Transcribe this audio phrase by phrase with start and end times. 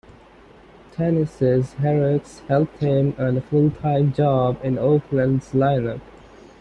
[0.93, 6.01] Tenace's heroics helped him earn a full-time job in Oakland's lineup.